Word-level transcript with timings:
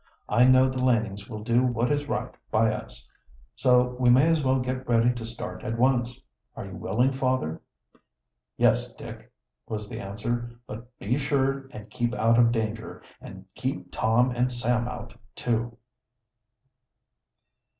"I 0.29 0.45
know 0.45 0.67
the 0.67 0.83
Lanings 0.83 1.29
will 1.29 1.43
do 1.43 1.63
what 1.63 1.91
is 1.91 2.07
right 2.07 2.33
by 2.49 2.73
us, 2.73 3.07
so 3.55 3.95
we 3.99 4.09
may 4.09 4.27
as 4.29 4.43
well 4.43 4.57
get 4.59 4.89
ready 4.89 5.13
to 5.13 5.23
start 5.25 5.63
at 5.63 5.77
once. 5.77 6.19
Are 6.55 6.65
you 6.65 6.75
willing, 6.75 7.11
father?" 7.11 7.61
"Yes, 8.57 8.93
Dick," 8.93 9.31
was 9.67 9.87
the 9.87 9.99
answer. 9.99 10.59
"But 10.65 10.97
be 10.97 11.19
sure 11.19 11.67
and 11.71 11.87
keep 11.91 12.15
out 12.15 12.39
of 12.39 12.51
danger, 12.51 13.03
and 13.21 13.45
keep 13.53 13.91
Tom 13.91 14.31
and 14.31 14.51
Sam 14.51 14.87
out, 14.87 15.13
too." 15.35 15.77